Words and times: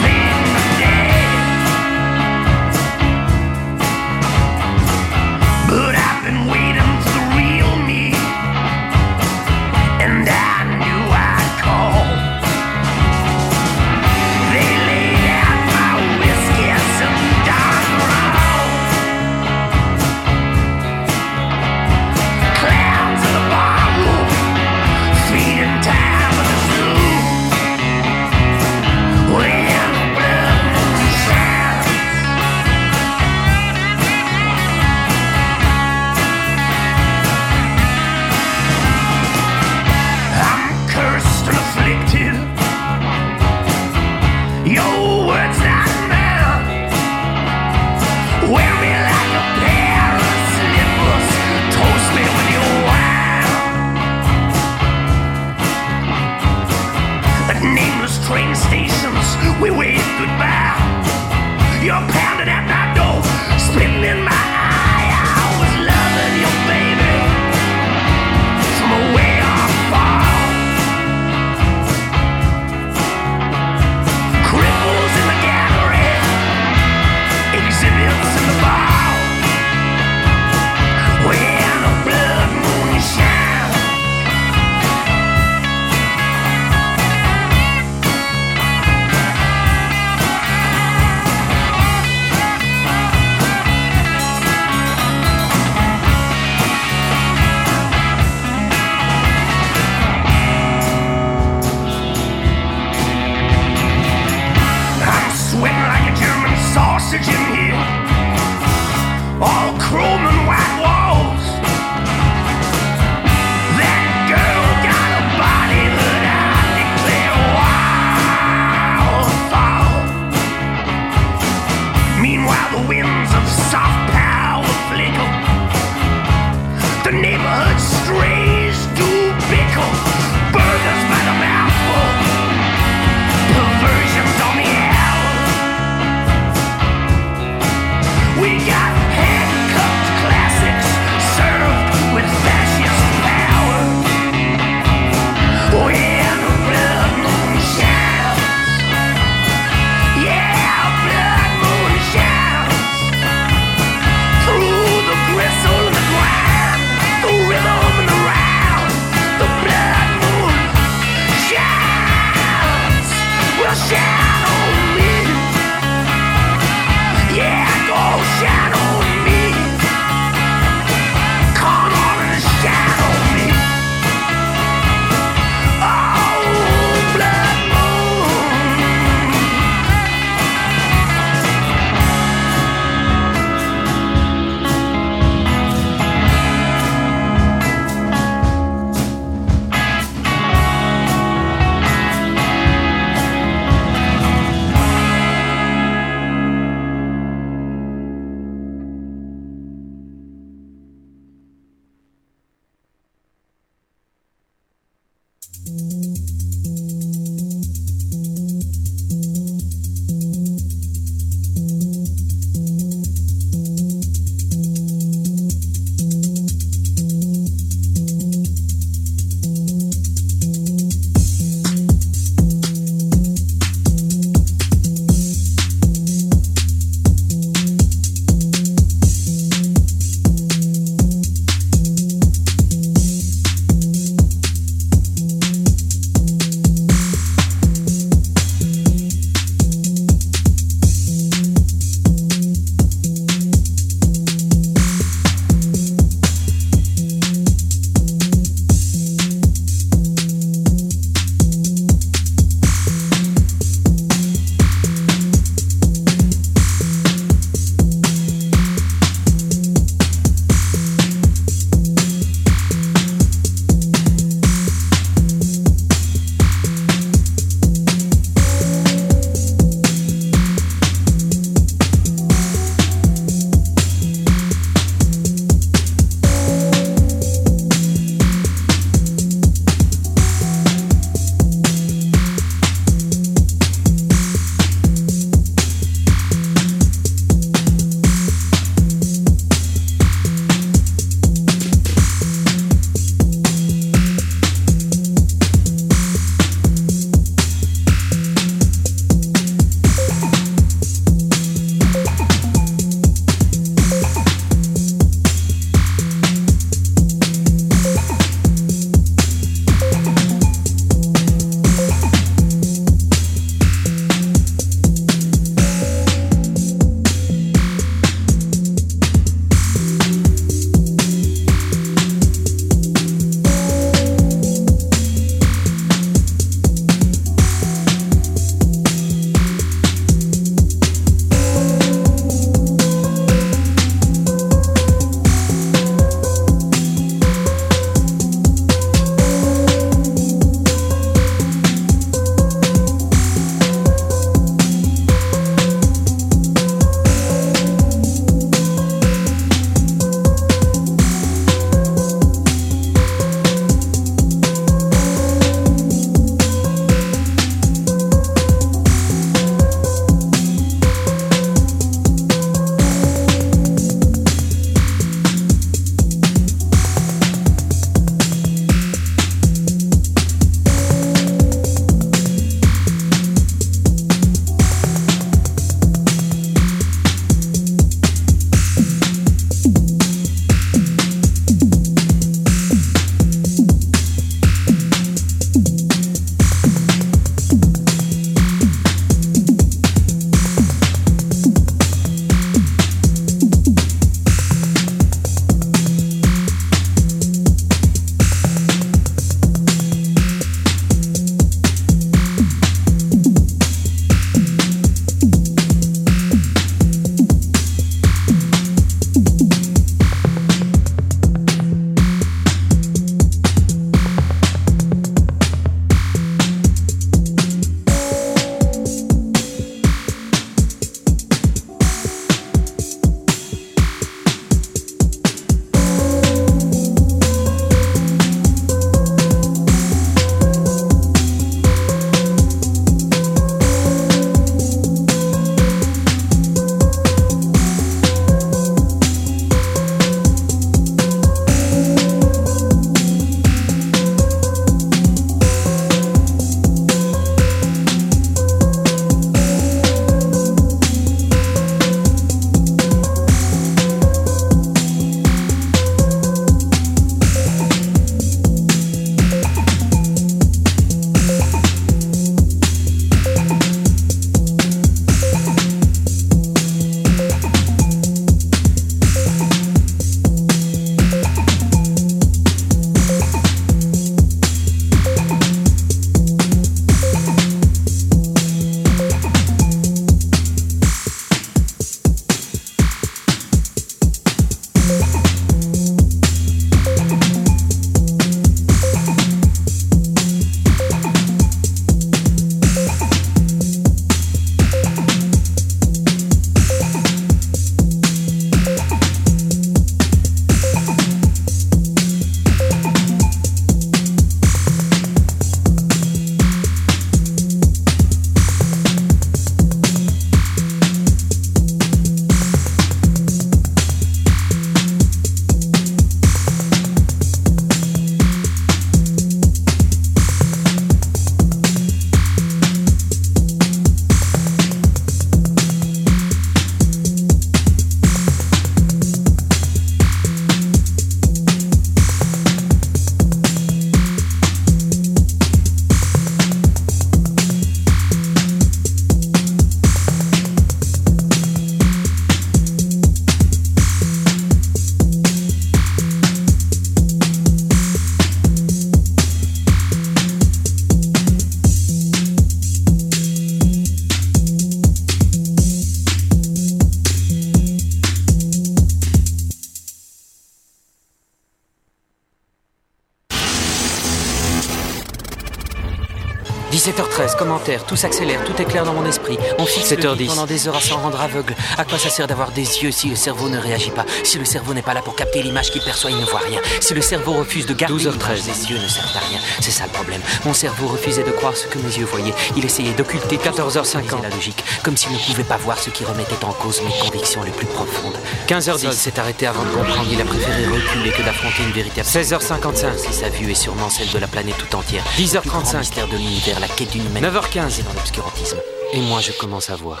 17h13, 567.62 567.72
commentaire, 567.72 567.84
tout 567.84 567.96
s'accélère, 567.96 568.44
tout 568.44 568.60
est 568.60 568.64
clair 568.64 568.84
dans 568.84 568.92
mon 568.92 569.06
esprit. 569.06 569.38
On 569.58 569.66
fixe 569.66 569.92
7h10. 569.92 570.26
pendant 570.26 570.46
des 570.46 570.68
heures 570.68 570.76
à 570.76 570.80
s'en 570.80 570.98
rendre 570.98 571.20
aveugle. 571.20 571.54
À 571.78 571.84
quoi 571.84 571.98
ça 571.98 572.10
sert 572.10 572.26
d'avoir 572.26 572.50
des 572.50 572.82
yeux 572.82 572.90
si 572.90 573.08
le 573.08 573.16
cerveau 573.16 573.48
ne 573.48 573.58
réagit 573.58 573.90
pas? 573.90 574.04
Si 574.24 574.38
le 574.38 574.44
cerveau 574.44 574.74
n'est 574.74 574.82
pas 574.82 574.94
là 574.94 575.02
pour 575.02 575.14
capter 575.14 575.42
l'image 575.42 575.70
qu'il 575.70 575.82
perçoit, 575.82 576.10
il 576.10 576.18
ne 576.18 576.24
voit 576.24 576.40
rien. 576.40 576.60
Si 576.80 576.94
le 576.94 577.00
cerveau 577.00 577.32
refuse 577.32 577.66
de 577.66 577.74
garder 577.74 577.94
12h13, 577.94 578.46
les 578.46 578.70
yeux 578.70 578.78
ne 578.78 578.88
servent 578.88 579.16
à 579.16 579.20
rien. 579.20 579.38
C'est 579.60 579.70
ça 579.70 579.84
le 579.84 579.90
problème. 579.90 580.20
Mon 580.44 580.54
cerveau 580.54 580.88
refusait 580.88 581.22
de 581.22 581.30
croire 581.30 581.56
ce 581.56 581.66
que 581.66 581.78
mes 581.78 581.96
yeux 581.96 582.06
voyaient. 582.06 582.34
Il 582.56 582.64
essayait 582.64 582.92
d'occulter 582.92 583.36
14h50 583.36 584.22
la 584.22 584.30
logique, 584.30 584.64
comme 584.82 584.96
s'il 584.96 585.12
ne 585.12 585.18
pouvait 585.18 585.44
pas 585.44 585.56
voir 585.56 585.78
ce 585.78 585.90
qui 585.90 586.04
remettait 586.04 586.44
en 586.44 586.52
cause 586.52 586.80
mes 586.82 586.98
convictions 587.00 587.42
les 587.42 587.50
plus 587.50 587.66
profondes. 587.66 588.16
15h10 588.48 588.92
s'est 588.92 589.18
arrêté 589.18 589.46
avant 589.46 589.62
de 589.62 589.70
comprendre. 589.70 590.08
Il 590.10 590.20
a 590.20 590.24
préféré 590.24 590.66
reculer 590.66 591.10
que 591.10 591.22
d'affronter 591.22 591.62
une 591.62 591.72
véritable. 591.72 592.06
16h55, 592.06 592.98
si 592.98 593.12
sa 593.12 593.28
vue 593.28 593.50
est 593.50 593.54
sûrement 593.54 593.90
celle 593.90 594.10
de 594.10 594.18
la 594.18 594.26
planète 594.26 594.56
tout 594.58 594.76
entière. 594.76 595.04
10h35, 595.16 595.78
mystère 595.78 596.08
de 596.08 596.16
l'univers, 596.16 596.60
la 596.60 596.68
quête 596.68 596.90
d'une 596.90 597.06
humaine. 597.06 597.24
9h15 597.24 597.51
dans 597.54 597.92
l'obscurantisme. 597.92 598.56
Et 598.94 599.00
moi, 599.00 599.20
je 599.20 599.30
commence 599.32 599.68
à 599.68 599.76
voir. 599.76 600.00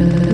Melody. 0.00 0.29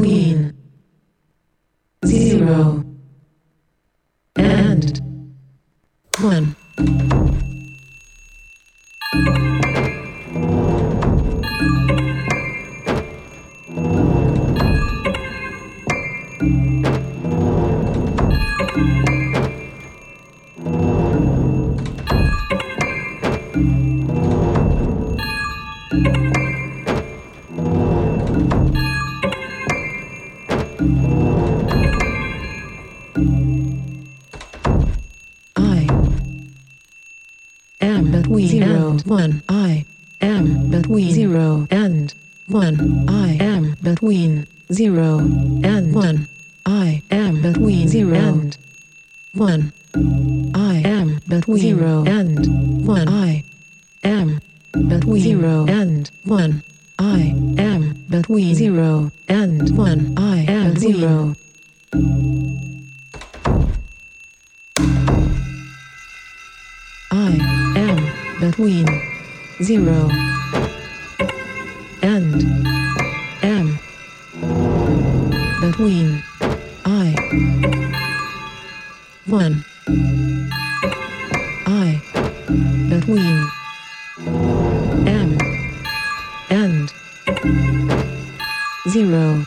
Zero. 88.97 89.45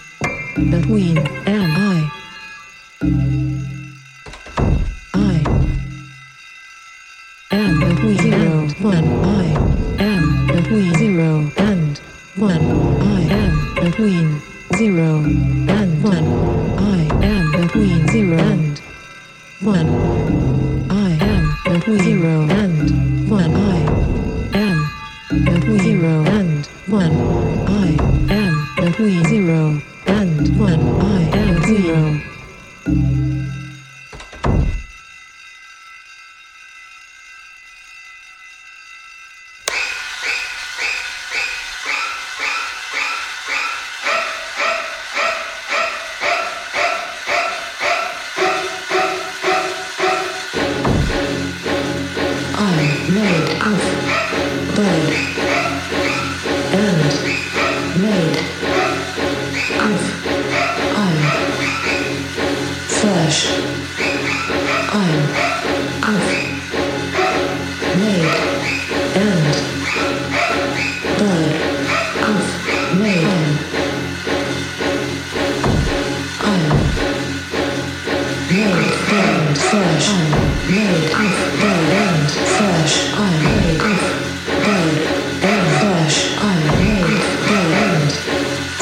Between 0.69 1.17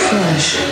fresh. 0.10 0.67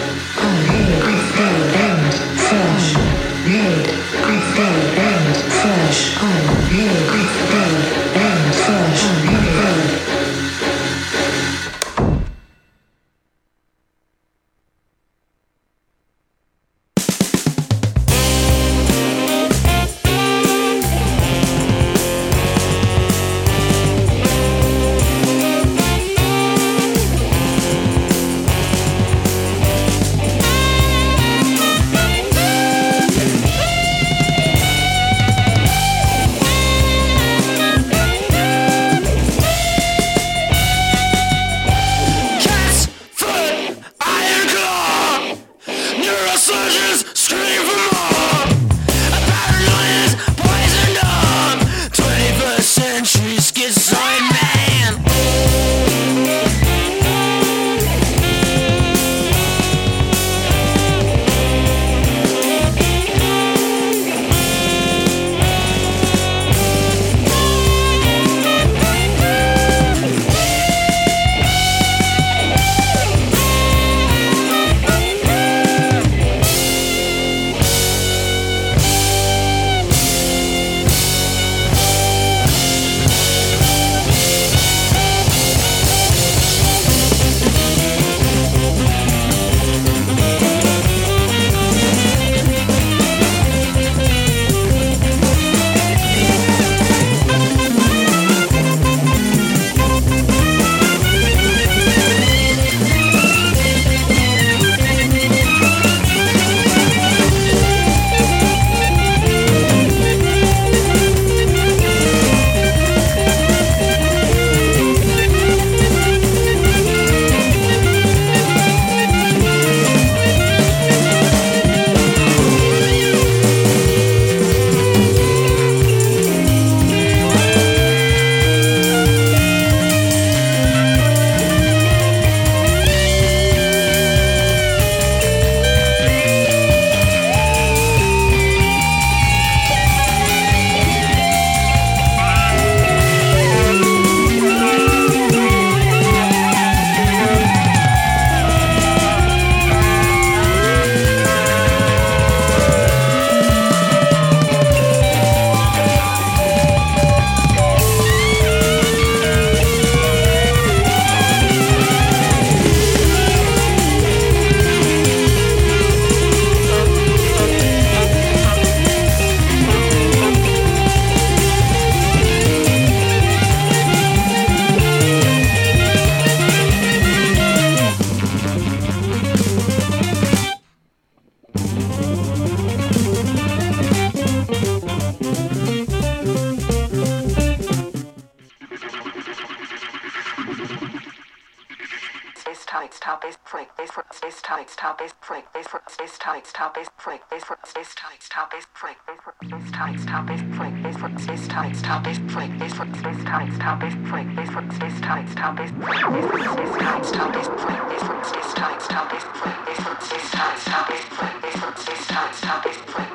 topics 193.06 193.38
freak 193.46 193.68
face 193.78 193.92
for 193.92 194.04
space 194.12 194.42
topics 194.42 194.76
topics 194.76 195.14
freak 195.22 195.46
face 195.54 195.68
for 195.68 195.80
space 195.88 196.18
topics 196.18 196.52
topics 196.52 196.90
freak 196.98 197.22
face 197.30 197.44
for 197.44 197.56
space 197.64 197.94
topics 197.94 198.28
topics 198.30 198.66
freak 198.74 198.98
face 199.06 199.22
for 199.22 199.36
space 199.46 199.70
topics 199.72 200.06
topics 200.08 200.42
freak 200.58 200.74
face 200.82 200.98
for 200.98 201.12
space 201.22 201.48
topics 201.48 201.82
topics 201.84 202.18
freak 202.34 202.58
face 202.58 202.74
for 202.74 202.88
space 202.98 203.24
topics 203.30 203.58
topics 203.60 203.96
freak 204.10 204.28
face 204.36 204.50
for 204.50 204.66
space 204.74 205.00
topics 205.02 205.36
topics 205.36 205.72
freak 205.86 206.02
face 206.02 206.26
for 206.26 206.34
space 206.34 207.14
topics 207.14 207.14
topics 207.14 207.48
freak 207.62 207.82
face 207.86 208.04
for 208.08 208.18
space 208.26 208.54
topics 208.58 208.88
topics 208.90 209.24
freak 209.38 209.60
face 209.70 209.82
for 209.86 209.96
space 210.02 210.32
topics 210.34 210.66
topics 210.66 211.06
freak 211.14 211.36
face 211.46 211.62
for 211.62 211.72
space 211.78 212.08
topics 212.08 212.42
topics 212.42 212.78
freak 212.90 213.15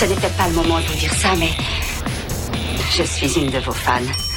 Ce 0.00 0.06
n'était 0.06 0.30
pas 0.30 0.48
le 0.48 0.54
moment 0.54 0.78
de 0.80 0.86
vous 0.86 0.94
dire 0.94 1.12
ça, 1.12 1.28
mais 1.38 1.50
je 2.96 3.02
suis 3.02 3.38
une 3.38 3.50
de 3.50 3.58
vos 3.58 3.70
fans. 3.70 4.29